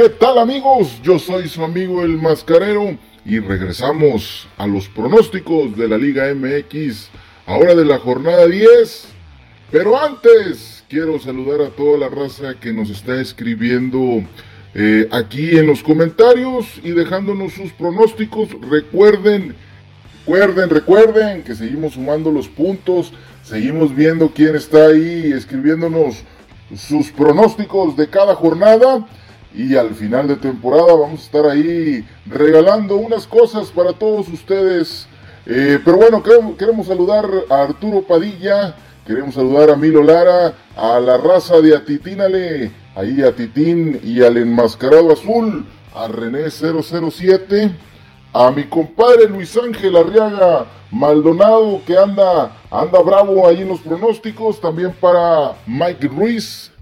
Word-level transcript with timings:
¿Qué 0.00 0.10
tal 0.10 0.38
amigos? 0.38 1.02
Yo 1.02 1.18
soy 1.18 1.48
su 1.48 1.64
amigo 1.64 2.04
el 2.04 2.18
Mascarero 2.18 2.96
y 3.24 3.40
regresamos 3.40 4.46
a 4.56 4.64
los 4.64 4.86
pronósticos 4.86 5.76
de 5.76 5.88
la 5.88 5.98
Liga 5.98 6.32
MX, 6.32 7.08
ahora 7.46 7.74
de 7.74 7.84
la 7.84 7.98
jornada 7.98 8.46
10. 8.46 9.08
Pero 9.72 10.00
antes, 10.00 10.84
quiero 10.88 11.18
saludar 11.18 11.62
a 11.62 11.70
toda 11.70 11.98
la 11.98 12.08
raza 12.08 12.54
que 12.60 12.72
nos 12.72 12.90
está 12.90 13.20
escribiendo 13.20 14.22
eh, 14.72 15.08
aquí 15.10 15.58
en 15.58 15.66
los 15.66 15.82
comentarios 15.82 16.66
y 16.84 16.90
dejándonos 16.90 17.54
sus 17.54 17.72
pronósticos. 17.72 18.50
Recuerden, 18.70 19.56
recuerden, 20.20 20.70
recuerden 20.70 21.42
que 21.42 21.56
seguimos 21.56 21.94
sumando 21.94 22.30
los 22.30 22.46
puntos, 22.46 23.12
seguimos 23.42 23.92
viendo 23.92 24.30
quién 24.32 24.54
está 24.54 24.86
ahí 24.86 25.32
escribiéndonos 25.34 26.22
sus 26.76 27.10
pronósticos 27.10 27.96
de 27.96 28.08
cada 28.08 28.36
jornada. 28.36 29.04
Y 29.54 29.76
al 29.76 29.94
final 29.94 30.28
de 30.28 30.36
temporada 30.36 30.94
vamos 30.94 31.20
a 31.20 31.24
estar 31.24 31.46
ahí 31.46 32.06
regalando 32.26 32.96
unas 32.96 33.26
cosas 33.26 33.70
para 33.70 33.92
todos 33.92 34.28
ustedes. 34.28 35.06
Eh, 35.46 35.80
pero 35.84 35.96
bueno, 35.96 36.22
queremos, 36.22 36.86
saludar 36.86 37.26
a 37.48 37.62
Arturo 37.62 38.02
Padilla, 38.02 38.76
queremos 39.06 39.34
saludar 39.34 39.70
a 39.70 39.76
Milo 39.76 40.02
Lara, 40.02 40.54
a 40.76 41.00
la 41.00 41.16
raza 41.16 41.60
de 41.60 41.74
Atitínale, 41.74 42.70
ahí 42.94 43.22
a 43.22 43.34
Titín 43.34 43.98
y 44.04 44.22
al 44.22 44.36
enmascarado 44.36 45.12
azul, 45.12 45.64
a 45.94 46.08
René 46.08 46.50
007, 46.50 47.70
a 48.34 48.50
mi 48.50 48.64
compadre 48.64 49.26
Luis 49.28 49.56
Ángel 49.56 49.96
Arriaga 49.96 50.66
Maldonado 50.90 51.82
que 51.86 51.96
anda, 51.98 52.52
anda 52.70 53.02
bravo 53.02 53.46
ahí 53.46 53.60
en 53.60 53.68
los 53.68 53.80
pronósticos, 53.80 54.60
también 54.60 54.92
para 54.98 55.54
Mike 55.66 56.08
Ruiz, 56.08 56.72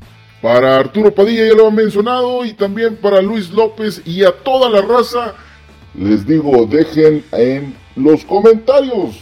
para 0.43 0.77
Arturo 0.77 1.15
Padilla, 1.15 1.47
ya 1.47 1.55
lo 1.55 1.69
han 1.69 1.75
mencionado, 1.75 2.45
y 2.45 2.53
también 2.53 2.97
para 2.97 3.23
Luis 3.23 3.51
López 3.51 4.03
y 4.05 4.25
a 4.25 4.33
toda 4.33 4.69
la 4.71 4.83
raza. 4.83 5.35
Les 5.95 6.27
digo, 6.27 6.67
dejen 6.67 7.25
en 7.33 7.75
los 7.97 8.25
comentarios 8.25 9.17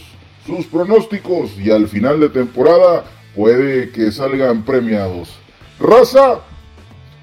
sus 0.45 0.65
pronósticos 0.65 1.57
y 1.57 1.71
al 1.71 1.87
final 1.87 2.19
de 2.19 2.29
temporada 2.29 3.05
puede 3.33 3.91
que 3.91 4.11
salgan 4.11 4.63
premiados. 4.63 5.29
Raza, 5.79 6.41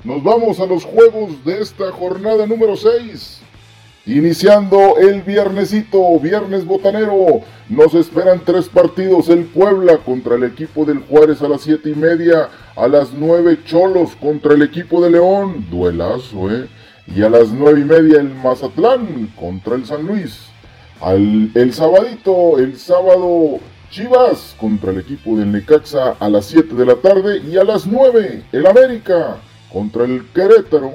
nos 0.05 0.23
vamos 0.23 0.59
a 0.59 0.67
los 0.67 0.85
juegos 0.85 1.45
de 1.45 1.61
esta 1.61 1.93
jornada 1.93 2.47
número 2.47 2.77
6. 2.77 3.42
Iniciando 4.05 4.97
el 4.99 5.23
viernesito, 5.23 6.19
viernes 6.19 6.65
botanero, 6.67 7.43
nos 7.69 7.95
esperan 7.95 8.43
tres 8.45 8.69
partidos. 8.69 9.29
El 9.29 9.45
Puebla 9.45 9.99
contra 9.99 10.35
el 10.35 10.43
equipo 10.43 10.85
del 10.85 10.99
Juárez 10.99 11.41
a 11.41 11.49
las 11.49 11.61
siete 11.61 11.91
y 11.91 11.95
media. 11.95 12.49
A 12.75 12.89
las 12.89 13.13
9 13.13 13.61
Cholos 13.65 14.17
contra 14.17 14.55
el 14.55 14.63
equipo 14.63 15.01
de 15.05 15.11
León. 15.13 15.67
Duelazo, 15.71 16.51
¿eh? 16.51 16.67
Y 17.07 17.23
a 17.23 17.29
las 17.29 17.51
nueve 17.51 17.81
y 17.81 17.85
media 17.85 18.21
el 18.21 18.35
Mazatlán 18.35 19.33
contra 19.39 19.77
el 19.77 19.87
San 19.87 20.05
Luis. 20.05 20.47
El 21.55 21.73
sabadito, 21.73 22.59
el 22.59 22.77
sábado 22.79 23.61
Chivas 23.91 24.57
contra 24.59 24.91
el 24.91 24.99
equipo 24.99 25.37
del 25.37 25.53
Necaxa 25.53 26.17
a 26.19 26.29
las 26.29 26.47
7 26.47 26.75
de 26.75 26.87
la 26.87 26.97
tarde. 26.97 27.41
Y 27.49 27.57
a 27.57 27.63
las 27.63 27.87
9 27.87 28.43
el 28.51 28.67
América 28.67 29.37
contra 29.73 30.07
el 30.07 30.25
Querétaro. 30.35 30.95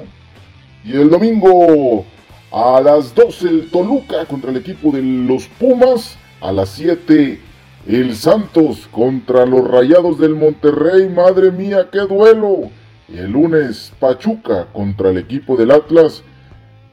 Y 0.84 0.92
el 0.92 1.08
domingo 1.08 2.04
a 2.50 2.80
las 2.80 3.14
12 3.14 3.48
el 3.48 3.70
Toluca 3.70 4.24
contra 4.26 4.50
el 4.50 4.56
equipo 4.56 4.90
de 4.90 5.02
los 5.02 5.46
Pumas. 5.46 6.16
A 6.40 6.52
las 6.52 6.70
7 6.70 7.40
el 7.86 8.14
Santos 8.14 8.88
contra 8.90 9.46
los 9.46 9.66
Rayados 9.66 10.18
del 10.18 10.34
Monterrey. 10.34 11.08
Madre 11.08 11.50
mía, 11.50 11.88
qué 11.90 12.00
duelo. 12.00 12.70
El 13.08 13.32
lunes 13.32 13.92
Pachuca 13.98 14.66
contra 14.72 15.10
el 15.10 15.18
equipo 15.18 15.56
del 15.56 15.70
Atlas. 15.70 16.22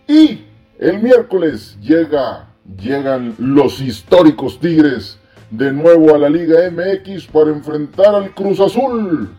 Y 0.07 0.45
el 0.79 1.01
miércoles 1.01 1.77
llega, 1.81 2.49
llegan 2.77 3.35
los 3.37 3.81
históricos 3.81 4.59
Tigres 4.59 5.19
de 5.51 5.71
nuevo 5.71 6.13
a 6.13 6.17
la 6.17 6.29
Liga 6.29 6.69
MX 6.69 7.27
para 7.27 7.51
enfrentar 7.51 8.15
al 8.15 8.33
Cruz 8.33 8.59
Azul. 8.59 9.29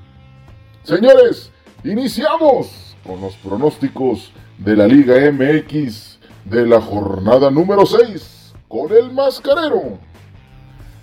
Señores, 0.82 1.50
iniciamos 1.84 2.95
con 3.06 3.20
los 3.20 3.34
pronósticos 3.36 4.32
de 4.58 4.76
la 4.76 4.86
Liga 4.86 5.14
MX 5.30 6.18
de 6.44 6.66
la 6.66 6.80
jornada 6.80 7.50
número 7.50 7.86
6 7.86 8.54
con 8.68 8.92
el 8.92 9.12
mascarero. 9.12 9.98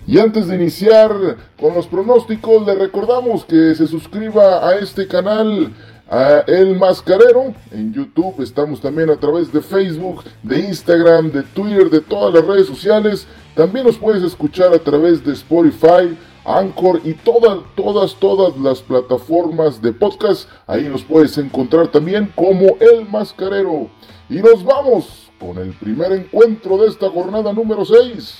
Y 0.06 0.18
antes 0.18 0.48
de 0.48 0.56
iniciar 0.56 1.10
con 1.58 1.74
los 1.74 1.86
pronósticos, 1.86 2.66
le 2.66 2.74
recordamos 2.74 3.44
que 3.46 3.74
se 3.74 3.86
suscriba 3.86 4.68
a 4.68 4.76
este 4.76 5.08
canal, 5.08 5.72
a 6.10 6.44
El 6.46 6.78
Mascarero. 6.78 7.54
En 7.70 7.94
YouTube 7.94 8.42
estamos 8.42 8.82
también 8.82 9.08
a 9.08 9.16
través 9.16 9.50
de 9.50 9.62
Facebook, 9.62 10.24
de 10.42 10.60
Instagram, 10.60 11.32
de 11.32 11.42
Twitter, 11.42 11.88
de 11.88 12.02
todas 12.02 12.34
las 12.34 12.46
redes 12.46 12.66
sociales. 12.66 13.26
También 13.54 13.86
nos 13.86 13.96
puedes 13.96 14.22
escuchar 14.22 14.74
a 14.74 14.78
través 14.78 15.24
de 15.24 15.32
Spotify, 15.32 16.14
Anchor 16.44 17.00
y 17.04 17.14
todas, 17.14 17.58
todas, 17.74 18.14
todas 18.16 18.56
las 18.58 18.80
plataformas 18.80 19.80
de 19.80 19.92
podcast. 19.92 20.48
Ahí 20.66 20.82
nos 20.82 21.02
puedes 21.02 21.36
encontrar 21.38 21.88
también 21.88 22.30
como 22.34 22.76
El 22.80 23.08
Mascarero. 23.08 23.88
Y 24.28 24.36
nos 24.36 24.64
vamos 24.64 25.30
con 25.40 25.58
el 25.58 25.72
primer 25.72 26.12
encuentro 26.12 26.76
de 26.78 26.88
esta 26.88 27.08
jornada 27.10 27.52
número 27.52 27.84
6. 27.84 28.38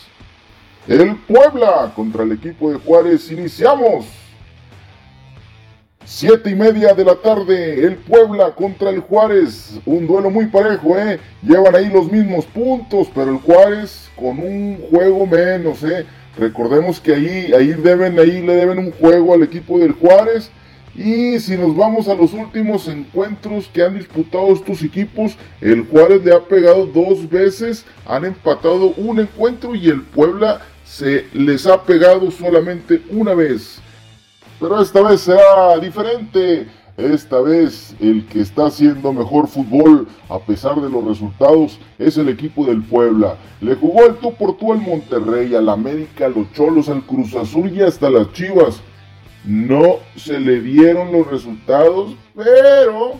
El 0.87 1.17
Puebla 1.17 1.93
contra 1.97 2.25
el 2.25 2.33
equipo 2.33 2.71
de 2.71 2.79
Juárez. 2.79 3.31
Iniciamos. 3.31 4.05
Siete 6.07 6.51
y 6.51 6.55
media 6.55 6.93
de 6.93 7.03
la 7.03 7.15
tarde, 7.15 7.83
el 7.83 7.97
Puebla 7.97 8.55
contra 8.55 8.91
el 8.91 9.01
Juárez. 9.01 9.81
Un 9.87 10.07
duelo 10.07 10.29
muy 10.29 10.47
parejo, 10.47 10.99
¿eh? 10.99 11.19
Llevan 11.43 11.75
ahí 11.75 11.89
los 11.89 12.13
mismos 12.13 12.45
puntos, 12.45 13.09
pero 13.15 13.31
el 13.31 13.39
Juárez 13.39 14.11
con 14.15 14.39
un 14.39 14.87
juego 14.91 15.27
menos, 15.27 15.83
¿eh? 15.83 16.05
Recordemos 16.37 17.01
que 17.01 17.15
ahí, 17.15 17.53
ahí, 17.53 17.75
le 17.75 18.55
deben 18.55 18.79
un 18.79 18.91
juego 18.93 19.35
al 19.35 19.43
equipo 19.43 19.79
del 19.79 19.93
Juárez. 19.93 20.51
Y 20.97 21.41
si 21.41 21.57
nos 21.57 21.77
vamos 21.77 22.07
a 22.09 22.15
los 22.15 22.33
últimos 22.33 22.87
encuentros 22.87 23.69
que 23.73 23.83
han 23.83 23.99
disputado 23.99 24.53
estos 24.53 24.83
equipos, 24.83 25.37
el 25.61 25.87
Juárez 25.87 26.25
le 26.25 26.33
ha 26.33 26.41
pegado 26.41 26.87
dos 26.87 27.29
veces, 27.29 27.85
han 28.07 28.25
empatado 28.25 28.95
un 28.97 29.19
encuentro 29.19 29.75
y 29.75 29.89
el 29.89 30.03
Puebla 30.03 30.61
se 30.85 31.27
les 31.33 31.67
ha 31.67 31.83
pegado 31.83 32.31
solamente 32.31 33.03
una 33.11 33.35
vez. 33.35 33.81
Pero 34.61 34.81
esta 34.81 35.03
vez 35.03 35.23
será 35.23 35.79
diferente. 35.79 36.69
Esta 36.97 37.41
vez 37.41 37.97
el 37.99 38.25
que 38.27 38.41
está 38.41 38.67
haciendo 38.67 39.13
mejor 39.13 39.49
fútbol 39.49 40.07
a 40.29 40.39
pesar 40.39 40.81
de 40.81 40.89
los 40.89 41.05
resultados 41.05 41.81
es 41.99 42.17
el 42.19 42.29
equipo 42.29 42.65
del 42.65 42.85
Puebla. 42.85 43.37
Le 43.61 43.75
jugó 43.75 44.07
el 44.07 44.15
tú 44.17 44.33
por 44.35 44.57
tú 44.57 44.73
al 44.73 44.81
Monterrey, 44.81 45.57
al 45.57 45.69
América, 45.71 46.27
a 46.27 46.29
los 46.29 46.53
Cholos, 46.53 46.89
al 46.89 47.03
Cruz 47.03 47.35
Azul 47.35 47.73
y 47.73 47.83
hasta 47.83 48.09
las 48.11 48.33
Chivas. 48.33 48.81
No 49.45 49.97
se 50.15 50.39
le 50.39 50.61
dieron 50.61 51.11
los 51.11 51.27
resultados, 51.27 52.15
pero 52.37 53.15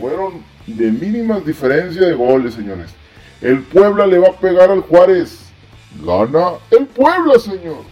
fueron 0.00 0.42
de 0.66 0.90
mínimas 0.90 1.44
diferencias 1.44 2.06
de 2.06 2.14
goles, 2.14 2.54
señores. 2.54 2.94
El 3.42 3.60
Puebla 3.60 4.06
le 4.06 4.20
va 4.20 4.28
a 4.28 4.40
pegar 4.40 4.70
al 4.70 4.80
Juárez. 4.80 5.50
Gana 6.02 6.52
el 6.70 6.86
Puebla, 6.86 7.38
señor. 7.38 7.82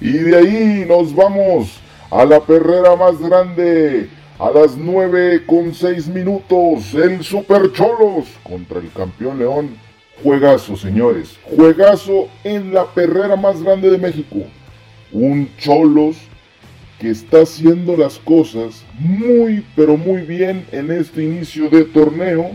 Y 0.00 0.12
de 0.12 0.36
ahí 0.36 0.86
nos 0.88 1.14
vamos 1.14 1.78
a 2.10 2.24
la 2.24 2.40
perrera 2.40 2.96
más 2.96 3.18
grande. 3.18 4.08
A 4.38 4.50
las 4.50 4.74
9 4.76 5.44
con 5.44 5.74
6 5.74 6.08
minutos, 6.08 6.94
el 6.94 7.22
Super 7.22 7.72
Cholos 7.72 8.26
contra 8.42 8.78
el 8.78 8.90
campeón 8.90 9.38
León. 9.38 9.76
Juegazo, 10.22 10.76
señores. 10.76 11.38
Juegazo 11.44 12.28
en 12.42 12.72
la 12.72 12.86
perrera 12.86 13.36
más 13.36 13.62
grande 13.62 13.90
de 13.90 13.98
México. 13.98 14.38
Un 15.12 15.50
Cholos 15.58 16.16
que 16.98 17.10
está 17.10 17.42
haciendo 17.42 17.98
las 17.98 18.18
cosas 18.18 18.82
muy, 18.98 19.64
pero 19.76 19.98
muy 19.98 20.22
bien 20.22 20.66
en 20.72 20.90
este 20.90 21.22
inicio 21.22 21.68
de 21.68 21.84
torneo 21.84 22.50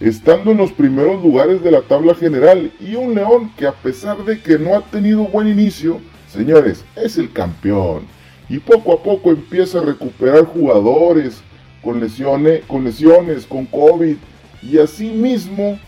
estando 0.00 0.52
en 0.52 0.58
los 0.58 0.72
primeros 0.72 1.22
lugares 1.22 1.62
de 1.62 1.70
la 1.70 1.82
tabla 1.82 2.14
general 2.14 2.70
y 2.80 2.94
un 2.94 3.14
León 3.14 3.52
que 3.56 3.66
a 3.66 3.72
pesar 3.72 4.24
de 4.24 4.40
que 4.40 4.58
no 4.58 4.74
ha 4.76 4.80
tenido 4.82 5.24
buen 5.24 5.48
inicio, 5.48 6.00
señores, 6.30 6.84
es 6.96 7.16
el 7.16 7.30
campeón 7.32 8.06
y 8.48 8.58
poco 8.58 8.92
a 8.92 9.02
poco 9.02 9.30
empieza 9.30 9.78
a 9.78 9.84
recuperar 9.84 10.44
jugadores 10.44 11.42
con 11.82 12.00
lesiones, 12.00 12.64
con, 12.66 12.84
lesiones, 12.84 13.46
con 13.46 13.66
COVID 13.66 14.16
y 14.62 14.78
así 14.78 15.10
mismo 15.10 15.78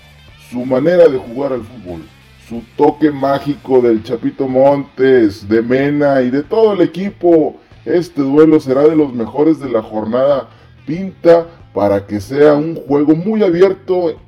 su 0.50 0.64
manera 0.64 1.08
de 1.08 1.18
jugar 1.18 1.52
al 1.52 1.62
fútbol, 1.62 2.02
su 2.48 2.62
toque 2.76 3.10
mágico 3.10 3.80
del 3.80 4.02
Chapito 4.02 4.46
Montes, 4.46 5.48
de 5.48 5.62
Mena 5.62 6.22
y 6.22 6.30
de 6.30 6.42
todo 6.42 6.74
el 6.74 6.82
equipo. 6.82 7.56
Este 7.84 8.20
duelo 8.20 8.60
será 8.60 8.82
de 8.82 8.96
los 8.96 9.12
mejores 9.12 9.58
de 9.58 9.70
la 9.70 9.82
jornada. 9.82 10.48
Pinta 10.86 11.46
para 11.74 12.06
que 12.06 12.20
sea 12.20 12.54
un 12.54 12.76
juego 12.76 13.14
muy 13.16 13.42
abierto, 13.42 14.18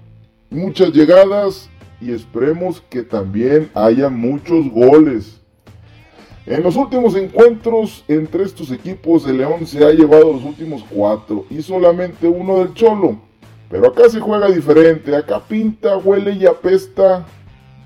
muchas 0.51 0.93
llegadas 0.93 1.71
y 2.01 2.13
esperemos 2.13 2.83
que 2.89 3.03
también 3.03 3.71
haya 3.75 4.09
muchos 4.09 4.69
goles. 4.71 5.38
En 6.49 6.63
los 6.63 6.77
últimos 6.77 7.15
encuentros 7.15 8.03
entre 8.09 8.43
estos 8.43 8.71
equipos, 8.71 9.27
el 9.27 9.37
León 9.37 9.67
se 9.67 9.85
ha 9.85 9.91
llevado 9.91 10.33
los 10.33 10.43
últimos 10.45 10.83
cuatro 10.89 11.45
y 11.51 11.61
solamente 11.61 12.27
uno 12.27 12.61
del 12.61 12.73
Cholo. 12.73 13.19
Pero 13.69 13.89
acá 13.89 14.09
se 14.09 14.19
juega 14.19 14.49
diferente, 14.49 15.15
acá 15.15 15.43
pinta, 15.47 15.99
huele 15.99 16.33
y 16.33 16.47
apesta 16.47 17.27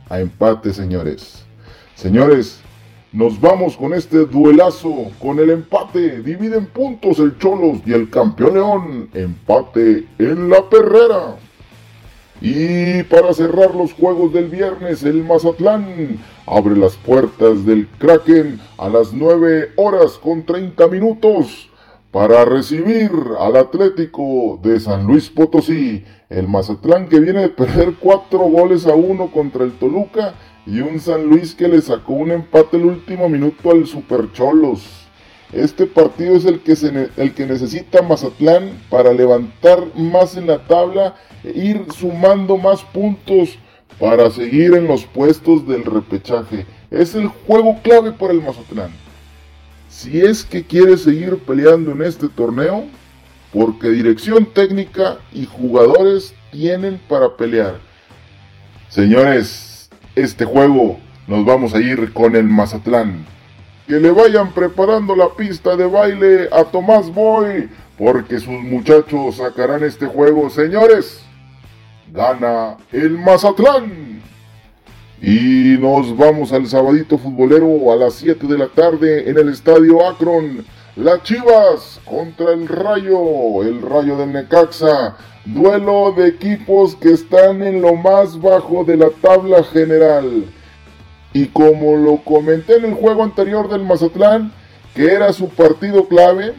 a 0.08 0.20
empate, 0.20 0.72
señores. 0.72 1.44
Señores, 1.96 2.60
nos 3.12 3.40
vamos 3.40 3.76
con 3.76 3.94
este 3.94 4.26
duelazo, 4.26 5.10
con 5.18 5.40
el 5.40 5.50
empate. 5.50 6.22
Dividen 6.22 6.66
puntos 6.66 7.18
el 7.18 7.36
Cholos 7.38 7.78
y 7.84 7.92
el 7.92 8.10
campeón 8.10 8.54
León. 8.54 9.10
Empate 9.12 10.06
en 10.20 10.48
la 10.48 10.70
perrera. 10.70 11.36
Y 12.44 13.04
para 13.04 13.32
cerrar 13.34 13.72
los 13.72 13.92
juegos 13.92 14.32
del 14.32 14.48
viernes, 14.48 15.04
el 15.04 15.22
Mazatlán 15.22 16.18
abre 16.44 16.76
las 16.76 16.96
puertas 16.96 17.64
del 17.64 17.86
Kraken 18.00 18.58
a 18.78 18.88
las 18.88 19.12
9 19.12 19.70
horas 19.76 20.18
con 20.18 20.44
30 20.44 20.88
minutos 20.88 21.70
para 22.10 22.44
recibir 22.44 23.12
al 23.38 23.54
Atlético 23.54 24.58
de 24.60 24.80
San 24.80 25.06
Luis 25.06 25.30
Potosí. 25.30 26.04
El 26.28 26.48
Mazatlán 26.48 27.08
que 27.08 27.20
viene 27.20 27.42
de 27.42 27.48
perder 27.48 27.94
4 28.00 28.40
goles 28.40 28.88
a 28.88 28.94
1 28.96 29.30
contra 29.30 29.62
el 29.62 29.78
Toluca 29.78 30.34
y 30.66 30.80
un 30.80 30.98
San 30.98 31.22
Luis 31.22 31.54
que 31.54 31.68
le 31.68 31.80
sacó 31.80 32.14
un 32.14 32.32
empate 32.32 32.76
el 32.76 32.86
último 32.86 33.28
minuto 33.28 33.70
al 33.70 33.86
Super 33.86 34.32
Cholos. 34.32 35.01
Este 35.52 35.86
partido 35.86 36.34
es 36.34 36.46
el 36.46 36.60
que, 36.60 36.72
el 37.16 37.34
que 37.34 37.46
necesita 37.46 38.00
Mazatlán 38.02 38.70
para 38.88 39.12
levantar 39.12 39.84
más 39.94 40.36
en 40.36 40.46
la 40.46 40.66
tabla 40.66 41.14
ir 41.44 41.86
sumando 41.94 42.56
más 42.56 42.82
puntos 42.82 43.58
para 43.98 44.30
seguir 44.30 44.74
en 44.74 44.86
los 44.86 45.04
puestos 45.04 45.66
del 45.66 45.84
repechaje. 45.84 46.66
Es 46.90 47.14
el 47.14 47.28
juego 47.28 47.78
clave 47.82 48.12
para 48.12 48.32
el 48.32 48.42
Mazatlán. 48.42 48.90
Si 49.88 50.20
es 50.20 50.44
que 50.44 50.64
quiere 50.64 50.96
seguir 50.96 51.36
peleando 51.38 51.92
en 51.92 52.02
este 52.02 52.28
torneo, 52.28 52.84
porque 53.52 53.90
dirección 53.90 54.46
técnica 54.46 55.18
y 55.32 55.44
jugadores 55.44 56.34
tienen 56.50 56.98
para 57.08 57.36
pelear. 57.36 57.78
Señores, 58.88 59.90
este 60.16 60.46
juego 60.46 60.98
nos 61.26 61.44
vamos 61.44 61.74
a 61.74 61.80
ir 61.80 62.12
con 62.12 62.34
el 62.36 62.44
Mazatlán. 62.44 63.26
Que 63.92 64.00
le 64.00 64.10
vayan 64.10 64.54
preparando 64.54 65.14
la 65.14 65.28
pista 65.28 65.76
de 65.76 65.84
baile 65.84 66.48
a 66.50 66.64
Tomás 66.64 67.12
Boy, 67.12 67.68
porque 67.98 68.40
sus 68.40 68.48
muchachos 68.48 69.36
sacarán 69.36 69.84
este 69.84 70.06
juego. 70.06 70.48
Señores, 70.48 71.22
gana 72.10 72.78
el 72.90 73.18
Mazatlán. 73.18 74.22
Y 75.20 75.76
nos 75.78 76.16
vamos 76.16 76.54
al 76.54 76.66
sabadito 76.68 77.18
futbolero 77.18 77.92
a 77.92 77.96
las 77.96 78.14
7 78.14 78.46
de 78.46 78.56
la 78.56 78.68
tarde 78.68 79.28
en 79.28 79.36
el 79.36 79.50
estadio 79.50 80.08
Akron. 80.08 80.64
Las 80.96 81.22
Chivas 81.24 82.00
contra 82.06 82.54
el 82.54 82.68
Rayo, 82.68 83.62
el 83.62 83.82
Rayo 83.82 84.16
del 84.16 84.32
Necaxa. 84.32 85.18
Duelo 85.44 86.14
de 86.16 86.28
equipos 86.28 86.96
que 86.96 87.12
están 87.12 87.62
en 87.62 87.82
lo 87.82 87.94
más 87.94 88.40
bajo 88.40 88.84
de 88.84 88.96
la 88.96 89.10
tabla 89.20 89.62
general. 89.64 90.46
Y 91.32 91.46
como 91.46 91.96
lo 91.96 92.18
comenté 92.18 92.76
en 92.76 92.84
el 92.84 92.94
juego 92.94 93.22
anterior 93.22 93.68
del 93.68 93.84
Mazatlán, 93.84 94.52
que 94.94 95.12
era 95.12 95.32
su 95.32 95.48
partido 95.48 96.06
clave, 96.08 96.54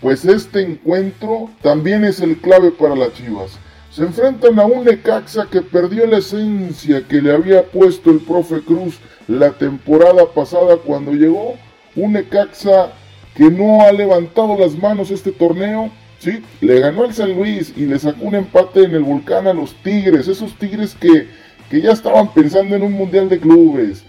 pues 0.00 0.24
este 0.24 0.62
encuentro 0.62 1.50
también 1.62 2.04
es 2.04 2.20
el 2.20 2.38
clave 2.38 2.70
para 2.70 2.96
las 2.96 3.14
Chivas. 3.14 3.58
Se 3.90 4.02
enfrentan 4.02 4.58
a 4.60 4.66
un 4.66 4.84
Necaxa 4.84 5.48
que 5.50 5.62
perdió 5.62 6.06
la 6.06 6.18
esencia 6.18 7.02
que 7.08 7.20
le 7.20 7.32
había 7.32 7.64
puesto 7.64 8.10
el 8.10 8.20
profe 8.20 8.60
Cruz 8.60 8.98
la 9.26 9.50
temporada 9.50 10.26
pasada 10.32 10.76
cuando 10.76 11.12
llegó. 11.12 11.56
Un 11.96 12.12
Necaxa 12.12 12.92
que 13.34 13.50
no 13.50 13.82
ha 13.82 13.92
levantado 13.92 14.56
las 14.56 14.76
manos 14.76 15.10
este 15.10 15.32
torneo. 15.32 15.90
Sí, 16.18 16.42
le 16.60 16.78
ganó 16.80 17.04
el 17.04 17.14
San 17.14 17.34
Luis 17.34 17.72
y 17.76 17.86
le 17.86 17.98
sacó 17.98 18.26
un 18.26 18.36
empate 18.36 18.84
en 18.84 18.94
el 18.94 19.02
volcán 19.02 19.46
a 19.46 19.54
los 19.54 19.74
Tigres. 19.82 20.28
Esos 20.28 20.54
Tigres 20.54 20.94
que, 20.94 21.26
que 21.68 21.80
ya 21.80 21.92
estaban 21.92 22.32
pensando 22.32 22.76
en 22.76 22.82
un 22.82 22.92
mundial 22.92 23.28
de 23.28 23.40
clubes. 23.40 24.04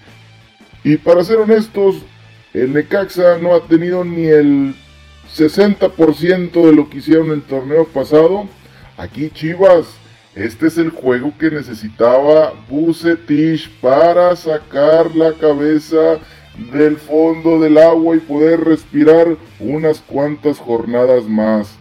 Y 0.83 0.97
para 0.97 1.23
ser 1.23 1.37
honestos, 1.37 1.97
el 2.53 2.73
Necaxa 2.73 3.37
no 3.37 3.55
ha 3.55 3.61
tenido 3.67 4.03
ni 4.03 4.25
el 4.25 4.75
60% 5.35 6.51
de 6.51 6.73
lo 6.73 6.89
que 6.89 6.97
hicieron 6.97 7.31
el 7.31 7.41
torneo 7.43 7.85
pasado 7.85 8.47
Aquí 9.01 9.31
Chivas, 9.31 9.87
este 10.35 10.67
es 10.67 10.77
el 10.77 10.91
juego 10.91 11.33
que 11.39 11.49
necesitaba 11.49 12.53
Bucetich 12.69 13.67
para 13.79 14.35
sacar 14.35 15.15
la 15.15 15.33
cabeza 15.33 16.19
del 16.71 16.97
fondo 16.97 17.59
del 17.59 17.79
agua 17.79 18.15
y 18.15 18.19
poder 18.19 18.63
respirar 18.63 19.37
unas 19.59 20.01
cuantas 20.01 20.59
jornadas 20.59 21.23
más. 21.23 21.79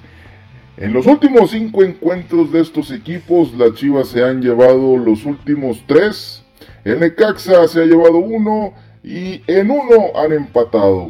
En 0.79 0.95
los 0.95 1.07
últimos 1.07 1.51
cinco 1.51 1.83
encuentros 1.83 2.51
de 2.53 2.61
estos 2.61 2.91
equipos, 2.91 3.53
las 3.53 3.75
Chivas 3.75 4.09
se 4.09 4.25
han 4.25 4.41
llevado 4.41 4.97
los 4.97 5.27
últimos 5.27 5.85
tres. 5.87 6.43
El 6.85 7.01
Necaxa 7.01 7.69
se 7.69 7.83
ha 7.83 7.85
llevado 7.85 8.17
uno 8.17 8.73
y 9.03 9.43
en 9.47 9.71
uno 9.71 10.11
han 10.15 10.33
empatado. 10.33 11.09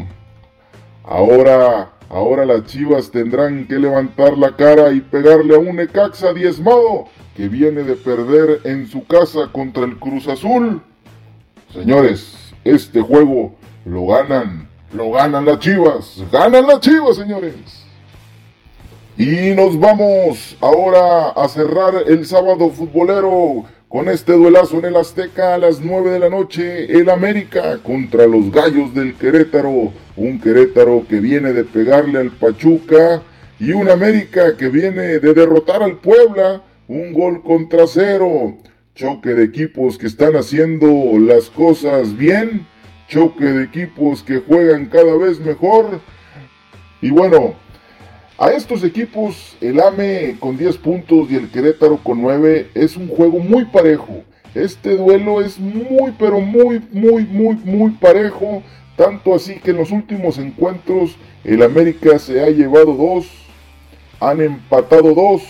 Ahora 1.04 1.90
Ahora 2.10 2.44
las 2.44 2.64
Chivas 2.64 3.12
tendrán 3.12 3.68
que 3.68 3.78
levantar 3.78 4.36
la 4.36 4.56
cara 4.56 4.92
y 4.92 5.00
pegarle 5.00 5.54
a 5.54 5.60
un 5.60 5.76
Necaxa 5.76 6.32
diezmado 6.32 7.04
que 7.36 7.48
viene 7.48 7.84
de 7.84 7.94
perder 7.94 8.62
en 8.64 8.88
su 8.88 9.06
casa 9.06 9.48
contra 9.52 9.84
el 9.84 9.96
Cruz 9.96 10.26
Azul. 10.26 10.82
Señores, 11.72 12.52
este 12.64 13.00
juego 13.00 13.54
lo 13.84 14.06
ganan, 14.06 14.68
lo 14.92 15.12
ganan 15.12 15.44
las 15.44 15.60
Chivas, 15.60 16.20
ganan 16.32 16.66
las 16.66 16.80
Chivas, 16.80 17.14
señores. 17.14 17.54
Y 19.16 19.54
nos 19.54 19.78
vamos 19.78 20.56
ahora 20.60 21.28
a 21.28 21.46
cerrar 21.46 21.94
el 22.08 22.26
sábado 22.26 22.70
futbolero 22.70 23.66
con 23.90 24.08
este 24.08 24.34
duelazo 24.34 24.78
en 24.78 24.84
el 24.84 24.96
Azteca 24.96 25.54
a 25.54 25.58
las 25.58 25.80
9 25.80 26.10
de 26.12 26.20
la 26.20 26.28
noche, 26.28 26.96
el 26.96 27.10
América 27.10 27.80
contra 27.82 28.24
los 28.24 28.52
Gallos 28.52 28.94
del 28.94 29.16
Querétaro. 29.16 29.92
Un 30.16 30.40
Querétaro 30.40 31.04
que 31.08 31.18
viene 31.18 31.52
de 31.52 31.64
pegarle 31.64 32.20
al 32.20 32.30
Pachuca 32.30 33.20
y 33.58 33.72
un 33.72 33.90
América 33.90 34.56
que 34.56 34.68
viene 34.68 35.18
de 35.18 35.34
derrotar 35.34 35.82
al 35.82 35.98
Puebla. 35.98 36.62
Un 36.86 37.12
gol 37.12 37.42
contra 37.42 37.88
cero. 37.88 38.58
Choque 38.94 39.30
de 39.30 39.42
equipos 39.42 39.98
que 39.98 40.06
están 40.06 40.36
haciendo 40.36 41.18
las 41.18 41.50
cosas 41.50 42.16
bien. 42.16 42.68
Choque 43.08 43.44
de 43.44 43.64
equipos 43.64 44.22
que 44.22 44.38
juegan 44.38 44.86
cada 44.86 45.16
vez 45.16 45.40
mejor. 45.40 46.00
Y 47.02 47.10
bueno, 47.10 47.56
a 48.40 48.52
estos 48.52 48.82
equipos, 48.84 49.54
el 49.60 49.78
AME 49.82 50.36
con 50.40 50.56
10 50.56 50.78
puntos 50.78 51.30
y 51.30 51.36
el 51.36 51.50
Querétaro 51.50 51.98
con 51.98 52.22
9, 52.22 52.70
es 52.74 52.96
un 52.96 53.06
juego 53.06 53.38
muy 53.38 53.66
parejo. 53.66 54.22
Este 54.54 54.96
duelo 54.96 55.42
es 55.42 55.60
muy, 55.60 56.14
pero 56.18 56.40
muy, 56.40 56.80
muy, 56.90 57.26
muy, 57.26 57.56
muy 57.56 57.90
parejo. 57.90 58.62
Tanto 58.96 59.34
así 59.34 59.56
que 59.56 59.72
en 59.72 59.76
los 59.76 59.90
últimos 59.90 60.38
encuentros 60.38 61.16
el 61.44 61.62
América 61.62 62.18
se 62.18 62.42
ha 62.42 62.48
llevado 62.48 62.94
dos, 62.94 63.26
han 64.20 64.40
empatado 64.40 65.12
dos 65.12 65.42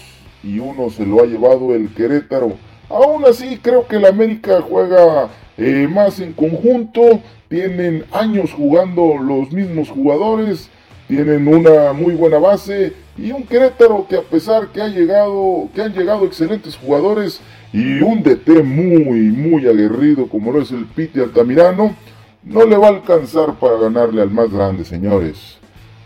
y 0.43 0.59
uno 0.59 0.91
se 0.91 1.07
lo 1.07 1.23
ha 1.23 1.27
llevado 1.27 1.73
el 1.77 1.95
Querétaro. 1.95 2.55
Aún 2.89 3.25
así 3.25 3.61
creo 3.63 3.87
que 3.87 3.97
el 3.97 4.07
América 4.07 4.63
juega 4.69 5.29
eh, 5.59 5.87
más 5.89 6.19
en 6.19 6.33
conjunto, 6.33 7.21
tienen 7.49 8.05
años 8.11 8.53
jugando 8.53 9.17
los 9.17 9.53
mismos 9.53 9.91
jugadores 9.91 10.71
tienen 11.11 11.49
una 11.49 11.93
muy 11.93 12.15
buena 12.15 12.39
base 12.39 12.95
y 13.19 13.33
un 13.33 13.43
Querétaro 13.43 14.07
que 14.09 14.17
a 14.17 14.23
pesar 14.23 14.69
que 14.69 14.81
ha 14.81 14.87
llegado, 14.87 15.69
que 15.75 15.83
han 15.83 15.93
llegado 15.93 16.25
excelentes 16.25 16.77
jugadores 16.77 17.41
y 17.73 18.01
un 18.01 18.23
DT 18.23 18.63
muy, 18.63 19.23
muy 19.23 19.67
aguerrido 19.67 20.29
como 20.29 20.53
lo 20.53 20.63
es 20.63 20.71
el 20.71 20.87
Piti 20.87 21.19
Altamirano, 21.19 21.97
no 22.45 22.65
le 22.65 22.77
va 22.77 22.87
a 22.87 22.91
alcanzar 22.91 23.55
para 23.59 23.77
ganarle 23.79 24.23
al 24.23 24.31
más 24.31 24.53
grande, 24.53 24.85
señores. 24.85 25.59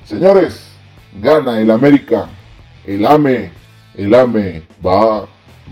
Señores, 0.06 0.68
gana 1.20 1.60
el 1.60 1.70
América, 1.70 2.30
el 2.86 3.04
AME, 3.04 3.50
el 3.96 4.14
AME 4.14 4.62
va, 4.84 5.26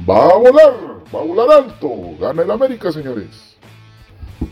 va 0.08 0.26
a 0.26 0.36
volar, 0.36 0.74
va 1.14 1.20
a 1.20 1.24
volar 1.24 1.50
alto, 1.52 1.90
gana 2.20 2.42
el 2.42 2.50
América, 2.50 2.92
señores. 2.92 3.56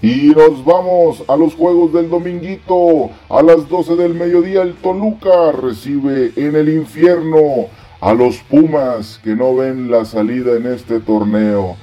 Y 0.02 0.28
nos 0.28 0.64
vamos 0.64 1.22
a 1.28 1.36
los 1.36 1.54
juegos 1.54 1.92
del 1.92 2.08
dominguito. 2.08 3.10
A 3.28 3.42
las 3.42 3.68
12 3.68 3.96
del 3.96 4.14
mediodía 4.14 4.62
el 4.62 4.74
Toluca 4.74 5.52
recibe 5.52 6.32
en 6.36 6.56
el 6.56 6.68
infierno 6.68 7.66
a 8.00 8.14
los 8.14 8.38
Pumas 8.38 9.20
que 9.22 9.36
no 9.36 9.56
ven 9.56 9.90
la 9.90 10.04
salida 10.04 10.56
en 10.56 10.66
este 10.66 11.00
torneo. 11.00 11.76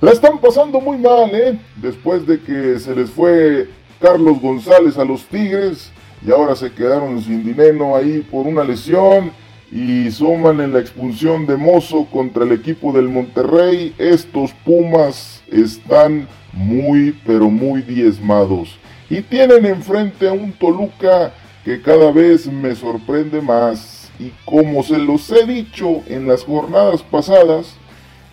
La 0.00 0.10
están 0.10 0.38
pasando 0.38 0.80
muy 0.80 0.98
mal, 0.98 1.30
¿eh? 1.34 1.58
Después 1.76 2.26
de 2.26 2.40
que 2.40 2.78
se 2.78 2.94
les 2.94 3.10
fue 3.10 3.68
Carlos 4.00 4.40
González 4.40 4.98
a 4.98 5.04
los 5.04 5.24
Tigres 5.26 5.92
y 6.26 6.30
ahora 6.30 6.56
se 6.56 6.72
quedaron 6.72 7.22
sin 7.22 7.44
dinero 7.44 7.94
ahí 7.94 8.26
por 8.30 8.46
una 8.46 8.64
lesión 8.64 9.30
y 9.72 10.10
suman 10.10 10.60
en 10.60 10.74
la 10.74 10.80
expulsión 10.80 11.46
de 11.46 11.56
Mozo 11.56 12.06
contra 12.12 12.44
el 12.44 12.52
equipo 12.52 12.92
del 12.92 13.08
Monterrey. 13.08 13.94
Estos 13.96 14.52
Pumas 14.66 15.42
están 15.50 16.28
muy 16.52 17.18
pero 17.24 17.48
muy 17.48 17.80
diezmados. 17.80 18.76
Y 19.08 19.22
tienen 19.22 19.64
enfrente 19.64 20.28
a 20.28 20.32
un 20.32 20.52
Toluca 20.52 21.32
que 21.64 21.80
cada 21.80 22.12
vez 22.12 22.46
me 22.46 22.74
sorprende 22.74 23.40
más. 23.40 24.10
Y 24.18 24.30
como 24.44 24.82
se 24.82 24.98
los 24.98 25.30
he 25.32 25.46
dicho 25.46 26.02
en 26.06 26.28
las 26.28 26.44
jornadas 26.44 27.02
pasadas, 27.02 27.74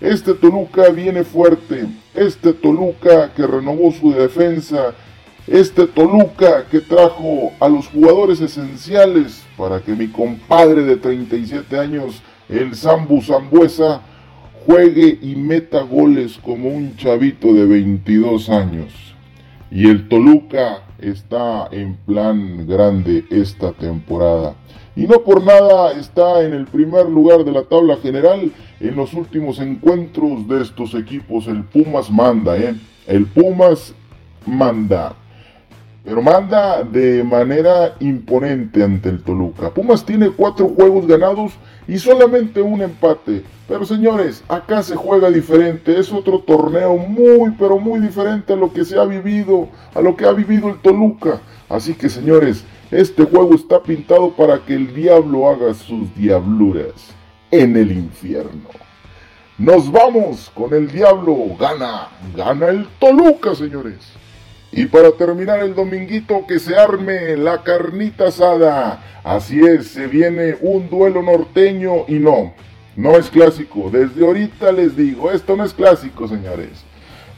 este 0.01 0.33
Toluca 0.33 0.89
viene 0.89 1.23
fuerte, 1.23 1.85
este 2.15 2.51
Toluca 2.51 3.33
que 3.33 3.47
renovó 3.47 3.93
su 3.93 4.11
defensa, 4.11 4.93
este 5.47 5.87
Toluca 5.87 6.65
que 6.69 6.81
trajo 6.81 7.53
a 7.61 7.69
los 7.69 7.87
jugadores 7.87 8.41
esenciales 8.41 9.43
para 9.59 9.81
que 9.81 9.91
mi 9.91 10.07
compadre 10.07 10.83
de 10.83 10.95
37 10.95 11.77
años, 11.77 12.23
el 12.47 12.73
Zambu 12.73 13.21
Zambuesa, 13.21 14.01
juegue 14.65 15.19
y 15.21 15.35
meta 15.35 15.81
goles 15.81 16.39
como 16.41 16.69
un 16.69 16.95
chavito 16.95 17.53
de 17.53 17.65
22 17.65 18.49
años. 18.49 18.93
Y 19.69 19.89
el 19.89 20.07
Toluca 20.07 20.83
está 20.97 21.67
en 21.71 21.97
plan 21.97 22.65
grande 22.67 23.25
esta 23.29 23.73
temporada. 23.73 24.55
Y 24.95 25.07
no 25.07 25.23
por 25.23 25.43
nada 25.43 25.91
está 25.91 26.41
en 26.43 26.53
el 26.53 26.65
primer 26.65 27.09
lugar 27.09 27.43
de 27.43 27.51
la 27.51 27.63
tabla 27.63 27.97
general 27.97 28.51
en 28.79 28.95
los 28.95 29.13
últimos 29.13 29.59
encuentros 29.59 30.47
de 30.47 30.61
estos 30.61 30.95
equipos. 30.95 31.47
El 31.47 31.65
Pumas 31.65 32.09
manda, 32.09 32.57
¿eh? 32.57 32.75
El 33.07 33.25
Pumas 33.25 33.93
manda 34.45 35.15
pero 36.09 36.23
manda 36.23 36.81
de 36.81 37.23
manera 37.23 37.95
imponente 37.99 38.83
ante 38.83 39.09
el 39.09 39.21
Toluca. 39.21 39.69
Pumas 39.69 40.03
tiene 40.03 40.31
cuatro 40.31 40.67
juegos 40.67 41.05
ganados 41.05 41.51
y 41.87 41.99
solamente 41.99 42.63
un 42.63 42.81
empate. 42.81 43.43
Pero 43.67 43.85
señores, 43.85 44.43
acá 44.47 44.81
se 44.81 44.95
juega 44.95 45.29
diferente, 45.29 45.99
es 45.99 46.11
otro 46.11 46.39
torneo 46.39 46.97
muy 46.97 47.51
pero 47.59 47.77
muy 47.77 47.99
diferente 47.99 48.53
a 48.53 48.55
lo 48.55 48.73
que 48.73 48.85
se 48.85 48.97
ha 48.97 49.05
vivido, 49.05 49.69
a 49.93 50.01
lo 50.01 50.17
que 50.17 50.25
ha 50.25 50.31
vivido 50.31 50.69
el 50.69 50.79
Toluca. 50.79 51.41
Así 51.69 51.93
que 51.93 52.09
señores, 52.09 52.65
este 52.89 53.23
juego 53.25 53.53
está 53.53 53.83
pintado 53.83 54.31
para 54.31 54.65
que 54.65 54.73
el 54.73 54.95
diablo 54.95 55.47
haga 55.47 55.75
sus 55.75 56.15
diabluras 56.15 57.13
en 57.51 57.77
el 57.77 57.91
infierno. 57.91 58.69
Nos 59.59 59.91
vamos 59.91 60.49
con 60.55 60.73
el 60.73 60.89
diablo, 60.89 61.37
gana, 61.59 62.07
gana 62.35 62.69
el 62.69 62.87
Toluca, 62.99 63.53
señores. 63.53 64.17
Y 64.71 64.85
para 64.85 65.11
terminar 65.11 65.61
el 65.61 65.73
dominguito, 65.73 66.45
que 66.47 66.59
se 66.59 66.75
arme 66.75 67.35
la 67.35 67.63
carnita 67.63 68.27
asada. 68.27 69.03
Así 69.23 69.59
es, 69.59 69.87
se 69.87 70.07
viene 70.07 70.55
un 70.61 70.89
duelo 70.89 71.23
norteño 71.23 72.05
y 72.07 72.13
no, 72.13 72.53
no 72.95 73.17
es 73.17 73.29
clásico. 73.29 73.89
Desde 73.91 74.25
ahorita 74.25 74.71
les 74.71 74.95
digo, 74.95 75.31
esto 75.31 75.55
no 75.55 75.63
es 75.63 75.73
clásico, 75.73 76.27
señores. 76.27 76.85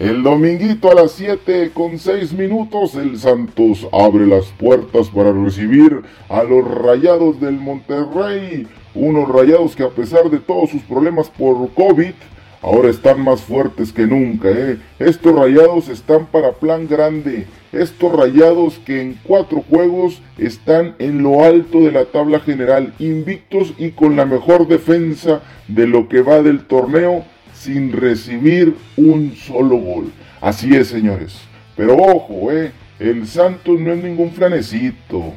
El 0.01 0.23
dominguito 0.23 0.89
a 0.89 0.95
las 0.95 1.11
7 1.11 1.71
con 1.75 1.99
6 1.99 2.33
minutos, 2.33 2.95
el 2.95 3.19
Santos 3.19 3.87
abre 3.91 4.25
las 4.25 4.47
puertas 4.47 5.09
para 5.09 5.31
recibir 5.31 6.01
a 6.27 6.41
los 6.41 6.65
rayados 6.67 7.39
del 7.39 7.59
Monterrey. 7.59 8.67
Unos 8.95 9.29
rayados 9.29 9.75
que 9.75 9.83
a 9.83 9.89
pesar 9.89 10.29
de 10.31 10.39
todos 10.39 10.71
sus 10.71 10.81
problemas 10.81 11.29
por 11.29 11.69
COVID, 11.75 12.13
Ahora 12.61 12.89
están 12.89 13.21
más 13.21 13.41
fuertes 13.41 13.91
que 13.91 14.05
nunca, 14.05 14.49
¿eh? 14.49 14.77
Estos 14.99 15.35
rayados 15.35 15.89
están 15.89 16.27
para 16.27 16.51
plan 16.53 16.87
grande. 16.87 17.47
Estos 17.71 18.13
rayados 18.13 18.79
que 18.85 19.01
en 19.01 19.17
cuatro 19.23 19.63
juegos 19.67 20.21
están 20.37 20.95
en 20.99 21.23
lo 21.23 21.43
alto 21.43 21.79
de 21.79 21.91
la 21.91 22.05
tabla 22.05 22.39
general, 22.39 22.93
invictos 22.99 23.73
y 23.79 23.91
con 23.91 24.15
la 24.15 24.25
mejor 24.25 24.67
defensa 24.67 25.41
de 25.67 25.87
lo 25.87 26.07
que 26.07 26.21
va 26.21 26.43
del 26.43 26.65
torneo 26.65 27.25
sin 27.55 27.93
recibir 27.93 28.75
un 28.95 29.35
solo 29.35 29.77
gol. 29.77 30.11
Así 30.39 30.75
es, 30.75 30.87
señores. 30.87 31.39
Pero 31.75 31.95
ojo, 31.95 32.51
¿eh? 32.51 32.71
El 32.99 33.25
Santos 33.25 33.79
no 33.79 33.91
es 33.91 34.03
ningún 34.03 34.31
flanecito. 34.31 35.33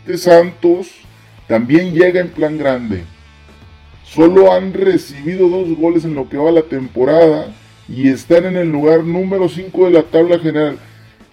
Este 0.00 0.18
Santos 0.18 0.88
también 1.46 1.94
llega 1.94 2.20
en 2.20 2.30
plan 2.30 2.58
grande. 2.58 3.04
Solo 4.14 4.52
han 4.52 4.72
recibido 4.72 5.48
dos 5.48 5.68
goles 5.76 6.04
en 6.04 6.16
lo 6.16 6.28
que 6.28 6.36
va 6.36 6.50
la 6.50 6.62
temporada 6.62 7.46
y 7.88 8.08
están 8.08 8.44
en 8.44 8.56
el 8.56 8.72
lugar 8.72 9.04
número 9.04 9.48
5 9.48 9.84
de 9.84 9.90
la 9.92 10.02
tabla 10.02 10.40
general. 10.40 10.78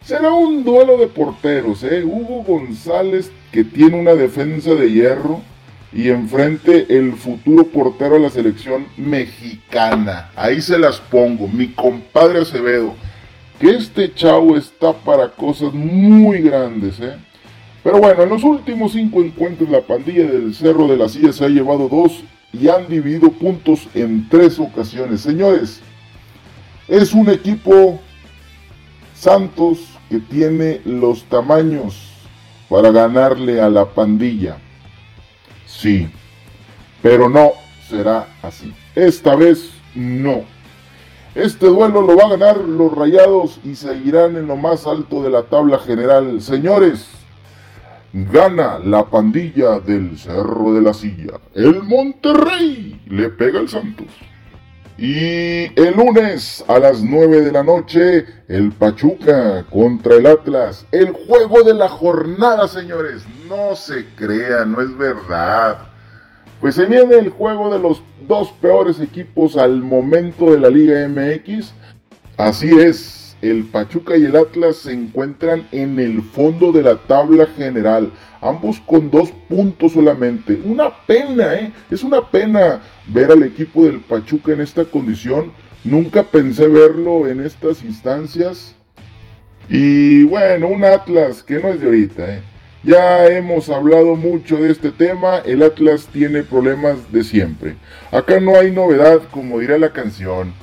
Será 0.03 0.31
un 0.31 0.63
duelo 0.63 0.99
de 0.99 1.07
porteros, 1.07 1.83
¿eh? 1.83 2.03
Hugo 2.03 2.43
González 2.43 3.31
que 3.51 3.63
tiene 3.63 3.99
una 3.99 4.13
defensa 4.13 4.75
de 4.75 4.91
hierro 4.91 5.41
y 5.91 6.09
enfrente 6.09 6.85
el 6.89 7.13
futuro 7.13 7.65
portero 7.65 8.13
de 8.13 8.19
la 8.19 8.29
selección 8.29 8.85
mexicana. 8.95 10.29
Ahí 10.35 10.61
se 10.61 10.77
las 10.77 10.99
pongo, 10.99 11.47
mi 11.47 11.69
compadre 11.69 12.41
Acevedo. 12.41 12.93
Que 13.59 13.71
este 13.71 14.13
chavo 14.13 14.55
está 14.55 14.93
para 14.93 15.29
cosas 15.29 15.73
muy 15.73 16.41
grandes, 16.41 16.99
¿eh? 16.99 17.15
Pero 17.83 17.97
bueno, 17.97 18.21
en 18.21 18.29
los 18.29 18.43
últimos 18.43 18.91
cinco 18.91 19.23
encuentros 19.23 19.67
la 19.67 19.81
pandilla 19.81 20.27
del 20.27 20.53
Cerro 20.53 20.87
de 20.87 20.97
la 20.97 21.09
Silla 21.09 21.33
se 21.33 21.43
ha 21.43 21.49
llevado 21.49 21.89
dos 21.89 22.23
y 22.53 22.69
han 22.69 22.87
dividido 22.87 23.31
puntos 23.31 23.87
en 23.93 24.27
tres 24.29 24.59
ocasiones. 24.59 25.21
Señores, 25.21 25.81
es 26.87 27.13
un 27.13 27.29
equipo 27.29 27.99
Santos 29.13 29.79
que 30.09 30.19
tiene 30.19 30.81
los 30.85 31.23
tamaños 31.23 32.11
para 32.69 32.91
ganarle 32.91 33.59
a 33.61 33.69
la 33.69 33.85
pandilla. 33.85 34.57
Sí, 35.65 36.07
pero 37.01 37.27
no 37.27 37.51
será 37.89 38.27
así. 38.41 38.73
Esta 38.95 39.35
vez 39.35 39.71
no. 39.95 40.43
Este 41.35 41.67
duelo 41.67 42.01
lo 42.01 42.15
va 42.15 42.25
a 42.25 42.37
ganar 42.37 42.57
los 42.57 42.91
Rayados 42.91 43.59
y 43.63 43.75
seguirán 43.75 44.37
en 44.37 44.47
lo 44.47 44.55
más 44.55 44.87
alto 44.87 45.21
de 45.21 45.29
la 45.29 45.43
tabla 45.43 45.79
general. 45.79 46.41
Señores, 46.41 47.07
Gana 48.25 48.79
la 48.79 49.05
pandilla 49.05 49.79
del 49.79 50.17
Cerro 50.17 50.73
de 50.73 50.81
la 50.81 50.91
Silla. 50.91 51.33
El 51.53 51.83
Monterrey 51.83 52.99
le 53.07 53.29
pega 53.29 53.59
al 53.59 53.69
Santos. 53.69 54.07
Y 54.97 55.65
el 55.79 55.93
lunes 55.95 56.65
a 56.67 56.79
las 56.79 57.03
9 57.03 57.41
de 57.41 57.51
la 57.51 57.61
noche, 57.61 58.25
el 58.47 58.71
Pachuca 58.71 59.63
contra 59.69 60.15
el 60.15 60.25
Atlas. 60.25 60.87
El 60.91 61.11
juego 61.11 61.61
de 61.61 61.75
la 61.75 61.87
jornada, 61.89 62.67
señores. 62.67 63.23
No 63.47 63.75
se 63.75 64.07
crean, 64.15 64.71
no 64.71 64.81
es 64.81 64.97
verdad. 64.97 65.89
Pues 66.59 66.73
se 66.73 66.87
viene 66.87 67.19
el 67.19 67.29
juego 67.29 67.71
de 67.71 67.77
los 67.77 68.01
dos 68.27 68.51
peores 68.59 68.99
equipos 68.99 69.57
al 69.57 69.83
momento 69.83 70.51
de 70.51 70.59
la 70.59 70.69
Liga 70.71 71.07
MX. 71.07 71.71
Así 72.35 72.69
es, 72.79 73.26
el 73.41 73.65
Pachuca 73.65 74.17
y 74.17 74.25
el 74.25 74.35
Atlas 74.35 74.77
se 74.77 74.93
encuentran 74.93 75.67
en 75.71 75.99
el 75.99 76.21
fondo 76.21 76.71
de 76.71 76.81
la 76.83 76.97
tabla 76.97 77.45
general, 77.45 78.11
ambos 78.41 78.79
con 78.79 79.11
dos 79.11 79.31
puntos 79.47 79.93
solamente. 79.93 80.59
Una 80.63 80.89
pena, 81.05 81.53
¿eh? 81.55 81.71
Es 81.91 82.03
una 82.03 82.21
pena 82.21 82.81
ver 83.07 83.31
al 83.31 83.43
equipo 83.43 83.85
del 83.85 83.99
Pachuca 83.99 84.53
en 84.53 84.61
esta 84.61 84.85
condición. 84.85 85.51
Nunca 85.83 86.23
pensé 86.23 86.67
verlo 86.67 87.27
en 87.27 87.41
estas 87.41 87.83
instancias. 87.83 88.75
Y 89.69 90.23
bueno, 90.23 90.69
un 90.69 90.83
Atlas 90.83 91.43
que 91.43 91.59
no 91.59 91.69
es 91.69 91.79
de 91.79 91.85
ahorita, 91.87 92.35
¿eh? 92.35 92.41
Ya 92.83 93.25
hemos 93.27 93.69
hablado 93.69 94.15
mucho 94.15 94.57
de 94.57 94.71
este 94.71 94.91
tema, 94.91 95.39
el 95.39 95.61
Atlas 95.61 96.07
tiene 96.13 96.43
problemas 96.43 97.11
de 97.11 97.23
siempre. 97.23 97.75
Acá 98.11 98.39
no 98.39 98.57
hay 98.57 98.71
novedad, 98.71 99.19
como 99.29 99.59
dirá 99.59 99.77
la 99.77 99.91
canción. 99.91 100.53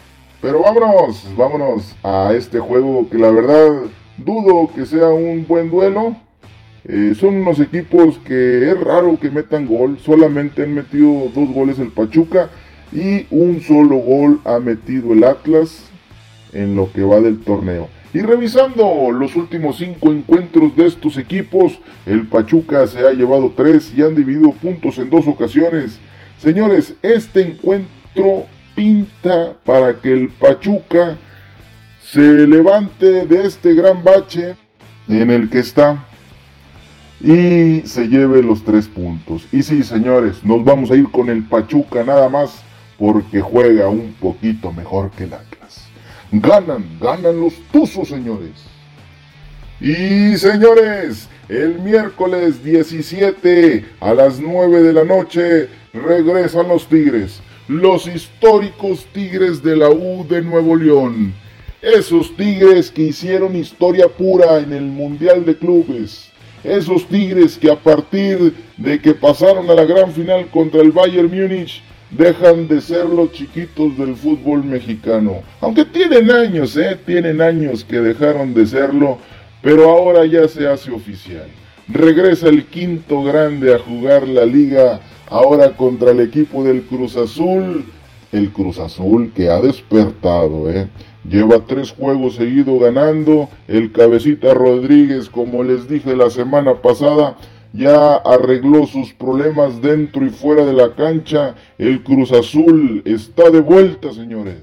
Pero 0.44 0.60
vámonos, 0.60 1.26
vámonos 1.38 1.96
a 2.02 2.34
este 2.34 2.60
juego 2.60 3.08
que 3.08 3.16
la 3.16 3.30
verdad 3.30 3.84
dudo 4.18 4.68
que 4.74 4.84
sea 4.84 5.08
un 5.08 5.46
buen 5.48 5.70
duelo. 5.70 6.16
Eh, 6.86 7.14
son 7.18 7.36
unos 7.36 7.60
equipos 7.60 8.18
que 8.18 8.70
es 8.70 8.78
raro 8.78 9.18
que 9.18 9.30
metan 9.30 9.66
gol. 9.66 9.98
Solamente 10.04 10.62
han 10.62 10.74
metido 10.74 11.30
dos 11.34 11.48
goles 11.48 11.78
el 11.78 11.88
Pachuca 11.88 12.50
y 12.92 13.26
un 13.30 13.62
solo 13.62 13.96
gol 13.96 14.42
ha 14.44 14.58
metido 14.58 15.14
el 15.14 15.24
Atlas 15.24 15.88
en 16.52 16.76
lo 16.76 16.92
que 16.92 17.02
va 17.02 17.20
del 17.20 17.40
torneo. 17.40 17.88
Y 18.12 18.20
revisando 18.20 19.10
los 19.12 19.36
últimos 19.36 19.78
cinco 19.78 20.12
encuentros 20.12 20.76
de 20.76 20.88
estos 20.88 21.16
equipos, 21.16 21.78
el 22.04 22.26
Pachuca 22.26 22.86
se 22.86 22.98
ha 22.98 23.12
llevado 23.14 23.50
tres 23.56 23.94
y 23.96 24.02
han 24.02 24.14
dividido 24.14 24.52
puntos 24.52 24.98
en 24.98 25.08
dos 25.08 25.26
ocasiones. 25.26 25.98
Señores, 26.36 26.96
este 27.00 27.40
encuentro 27.40 28.44
pinta 28.74 29.54
para 29.64 29.94
que 30.00 30.12
el 30.12 30.28
Pachuca 30.28 31.16
se 32.02 32.20
levante 32.20 33.26
de 33.26 33.46
este 33.46 33.74
gran 33.74 34.04
bache 34.04 34.56
en 35.08 35.30
el 35.30 35.48
que 35.50 35.60
está 35.60 36.04
y 37.20 37.82
se 37.86 38.08
lleve 38.08 38.42
los 38.42 38.64
tres 38.64 38.86
puntos. 38.86 39.46
Y 39.52 39.62
sí, 39.62 39.82
señores, 39.82 40.44
nos 40.44 40.64
vamos 40.64 40.90
a 40.90 40.96
ir 40.96 41.10
con 41.10 41.30
el 41.30 41.42
Pachuca 41.44 42.04
nada 42.04 42.28
más 42.28 42.62
porque 42.98 43.40
juega 43.40 43.88
un 43.88 44.14
poquito 44.20 44.72
mejor 44.72 45.10
que 45.12 45.24
el 45.24 45.34
Atlas. 45.34 45.86
Ganan, 46.30 46.84
ganan 47.00 47.40
los 47.40 47.54
Tuzos, 47.72 48.08
señores. 48.08 48.52
Y 49.80 50.36
señores, 50.36 51.28
el 51.48 51.78
miércoles 51.80 52.62
17 52.62 53.84
a 54.00 54.14
las 54.14 54.40
9 54.40 54.82
de 54.82 54.92
la 54.92 55.04
noche 55.04 55.68
regresan 55.92 56.68
los 56.68 56.86
Tigres 56.88 57.40
los 57.68 58.06
históricos 58.06 59.06
Tigres 59.12 59.62
de 59.62 59.76
la 59.76 59.88
U 59.88 60.26
de 60.28 60.42
Nuevo 60.42 60.76
León. 60.76 61.32
Esos 61.80 62.36
Tigres 62.36 62.90
que 62.90 63.02
hicieron 63.02 63.56
historia 63.56 64.08
pura 64.08 64.58
en 64.58 64.72
el 64.72 64.84
Mundial 64.84 65.44
de 65.44 65.56
Clubes. 65.56 66.30
Esos 66.62 67.06
Tigres 67.06 67.56
que 67.56 67.70
a 67.70 67.76
partir 67.76 68.54
de 68.76 69.00
que 69.00 69.14
pasaron 69.14 69.68
a 69.70 69.74
la 69.74 69.84
gran 69.84 70.12
final 70.12 70.46
contra 70.48 70.82
el 70.82 70.92
Bayern 70.92 71.28
Múnich 71.28 71.82
dejan 72.10 72.68
de 72.68 72.80
ser 72.80 73.06
los 73.06 73.32
chiquitos 73.32 73.96
del 73.96 74.14
fútbol 74.14 74.64
mexicano. 74.64 75.42
Aunque 75.60 75.84
tienen 75.84 76.30
años, 76.30 76.76
¿eh? 76.76 76.98
Tienen 77.04 77.40
años 77.40 77.84
que 77.84 78.00
dejaron 78.00 78.54
de 78.54 78.66
serlo, 78.66 79.18
pero 79.62 79.90
ahora 79.90 80.26
ya 80.26 80.46
se 80.48 80.66
hace 80.66 80.90
oficial. 80.90 81.48
Regresa 81.88 82.48
el 82.48 82.66
quinto 82.66 83.22
grande 83.22 83.74
a 83.74 83.78
jugar 83.78 84.26
la 84.28 84.46
liga 84.46 85.00
ahora 85.28 85.76
contra 85.76 86.10
el 86.10 86.20
equipo 86.20 86.64
del 86.64 86.82
Cruz 86.82 87.16
Azul. 87.16 87.84
El 88.32 88.50
Cruz 88.50 88.78
Azul 88.78 89.32
que 89.34 89.48
ha 89.48 89.60
despertado, 89.60 90.70
¿eh? 90.70 90.88
Lleva 91.28 91.60
tres 91.66 91.92
juegos 91.92 92.34
seguidos 92.34 92.80
ganando. 92.80 93.48
El 93.68 93.92
cabecita 93.92 94.52
Rodríguez, 94.54 95.30
como 95.30 95.62
les 95.62 95.88
dije 95.88 96.16
la 96.16 96.30
semana 96.30 96.82
pasada, 96.82 97.36
ya 97.72 98.16
arregló 98.16 98.86
sus 98.86 99.12
problemas 99.14 99.80
dentro 99.80 100.26
y 100.26 100.30
fuera 100.30 100.64
de 100.64 100.72
la 100.72 100.94
cancha. 100.94 101.54
El 101.78 102.02
Cruz 102.02 102.32
Azul 102.32 103.02
está 103.04 103.50
de 103.50 103.60
vuelta, 103.60 104.12
señores. 104.12 104.60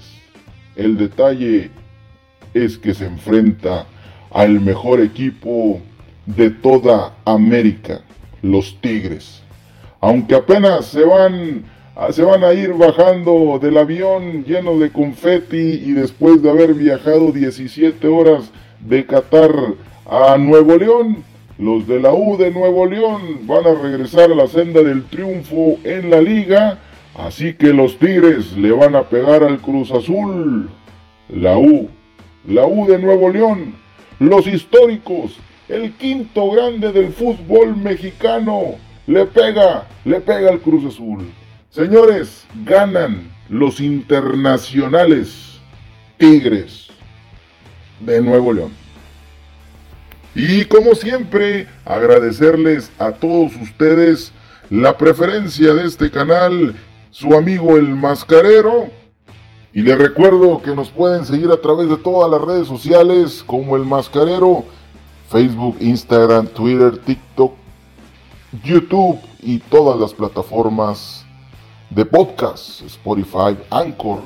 El 0.76 0.98
detalle 0.98 1.72
es 2.54 2.78
que 2.78 2.94
se 2.94 3.06
enfrenta 3.06 3.86
al 4.32 4.62
mejor 4.62 5.02
equipo 5.02 5.82
de 6.26 6.52
toda 6.52 7.16
América, 7.26 8.02
los 8.42 8.80
Tigres. 8.82 9.42
Aunque 10.02 10.36
apenas 10.36 10.88
se 10.88 11.04
van 11.04 11.64
Ah, 11.94 12.14
se 12.14 12.24
van 12.24 12.42
a 12.46 12.54
ir 12.54 12.74
bajando 12.74 13.60
del 13.62 13.78
avión 13.78 14.46
lleno 14.46 14.80
de 14.80 14.92
confeti 14.92 15.58
y 15.58 15.92
después 15.92 16.42
de 16.42 16.50
haber 16.50 16.74
viajado 16.74 17.34
17 17.34 18.08
horas 18.08 18.50
de 18.80 19.06
Qatar 19.06 19.52
a 20.10 20.38
Nuevo 20.38 20.78
León, 20.78 21.24
los 21.58 21.86
de 21.88 22.00
la 22.00 22.14
U 22.14 22.38
de 22.38 22.50
Nuevo 22.50 22.86
León 22.86 23.46
van 23.46 23.68
a 23.68 23.74
regresar 23.74 24.32
a 24.32 24.36
la 24.36 24.48
senda 24.48 24.82
del 24.82 25.04
triunfo 25.04 25.80
en 25.84 26.10
la 26.10 26.22
liga, 26.22 26.80
así 27.14 27.56
que 27.56 27.74
los 27.74 28.00
Tigres 28.00 28.56
le 28.56 28.72
van 28.72 28.96
a 28.96 29.04
pegar 29.04 29.44
al 29.44 29.60
Cruz 29.60 29.92
Azul. 29.92 30.70
La 31.28 31.58
U, 31.58 31.90
la 32.48 32.66
U 32.66 32.88
de 32.88 33.00
Nuevo 33.00 33.30
León, 33.30 33.76
los 34.18 34.48
históricos, 34.48 35.38
el 35.68 35.92
quinto 35.92 36.50
grande 36.52 36.94
del 36.94 37.10
fútbol 37.10 37.76
mexicano, 37.76 38.76
le 39.08 39.26
pega, 39.26 39.88
le 40.06 40.20
pega 40.22 40.50
al 40.50 40.60
Cruz 40.60 40.86
Azul. 40.86 41.32
Señores, 41.70 42.46
ganan 42.66 43.32
los 43.50 43.80
internacionales 43.80 45.60
Tigres 46.18 46.88
de 48.00 48.22
Nuevo 48.22 48.54
León. 48.54 48.72
Y 50.34 50.66
como 50.66 50.96
siempre, 50.96 51.68
agradecerles 51.86 52.92
a 53.00 53.12
todos 53.12 53.52
ustedes 53.62 54.32
la 54.70 54.98
preferencia 54.98 55.74
de 55.74 55.86
este 55.86 56.10
canal, 56.10 56.76
su 57.10 57.36
amigo 57.36 57.78
el 57.78 57.90
mascarero. 57.90 58.90
Y 59.74 59.82
les 59.82 59.98
recuerdo 59.98 60.62
que 60.62 60.76
nos 60.76 60.90
pueden 60.90 61.26
seguir 61.26 61.50
a 61.52 61.62
través 61.62 61.90
de 61.90 61.98
todas 61.98 62.30
las 62.32 62.42
redes 62.42 62.68
sociales 62.68 63.44
como 63.46 63.76
el 63.76 63.86
mascarero, 63.86 64.66
Facebook, 65.30 65.78
Instagram, 65.80 66.48
Twitter, 66.48 66.98
TikTok, 66.98 67.54
YouTube 68.64 69.20
y 69.42 69.60
todas 69.60 70.00
las 70.00 70.14
plataformas 70.14 71.26
de 71.90 72.06
podcast, 72.06 72.82
Spotify, 72.82 73.58
Anchor, 73.70 74.20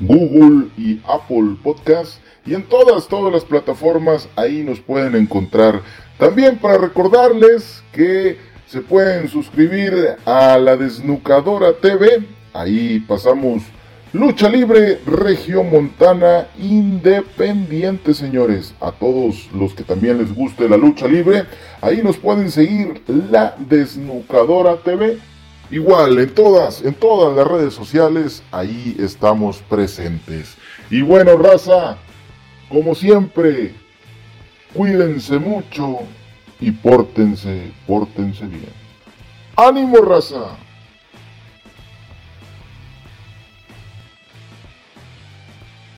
Google 0.00 0.68
y 0.78 1.00
Apple 1.06 1.56
Podcast 1.62 2.20
y 2.46 2.54
en 2.54 2.62
todas, 2.64 3.06
todas 3.06 3.32
las 3.32 3.44
plataformas 3.44 4.28
ahí 4.36 4.62
nos 4.62 4.80
pueden 4.80 5.14
encontrar. 5.14 5.82
También 6.18 6.58
para 6.58 6.78
recordarles 6.78 7.82
que 7.92 8.38
se 8.66 8.80
pueden 8.80 9.28
suscribir 9.28 10.16
a 10.24 10.56
la 10.58 10.76
Desnucadora 10.76 11.72
TV, 11.74 12.26
ahí 12.54 13.00
pasamos 13.00 13.62
lucha 14.12 14.48
libre 14.48 15.00
región 15.06 15.70
montana 15.70 16.48
independiente, 16.58 18.14
señores. 18.14 18.74
A 18.80 18.92
todos 18.92 19.48
los 19.54 19.74
que 19.74 19.84
también 19.84 20.18
les 20.18 20.34
guste 20.34 20.68
la 20.68 20.76
lucha 20.76 21.06
libre, 21.06 21.44
ahí 21.80 22.02
nos 22.02 22.16
pueden 22.16 22.50
seguir 22.50 23.02
la 23.06 23.54
Desnucadora 23.58 24.76
TV 24.76 25.18
Igual, 25.70 26.18
en 26.18 26.34
todas, 26.34 26.82
en 26.82 26.94
todas 26.94 27.36
las 27.36 27.46
redes 27.46 27.74
sociales, 27.74 28.42
ahí 28.50 28.96
estamos 28.98 29.58
presentes. 29.68 30.56
Y 30.90 31.02
bueno, 31.02 31.36
raza, 31.36 31.96
como 32.68 32.96
siempre, 32.96 33.72
cuídense 34.74 35.38
mucho 35.38 36.00
y 36.58 36.72
pórtense, 36.72 37.70
pórtense 37.86 38.46
bien. 38.46 38.72
¡Ánimo, 39.54 39.98
raza! 39.98 40.56